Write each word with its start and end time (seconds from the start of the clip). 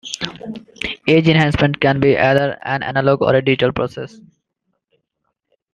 Edge 1.07 1.29
enhancement 1.31 1.79
can 1.79 1.99
be 1.99 2.17
either 2.17 2.57
an 2.63 2.81
analog 2.81 3.21
or 3.21 3.35
a 3.35 3.41
digital 3.45 3.71
process. 3.71 4.19